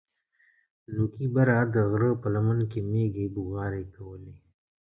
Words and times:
نوکي 0.93 1.27
بره 1.35 1.57
د 1.73 1.75
غره 1.89 2.11
په 2.21 2.27
لمن 2.35 2.59
کښې 2.71 2.81
مېږې 2.91 3.25
بوغارې 3.35 3.83
کولې. 3.95 4.35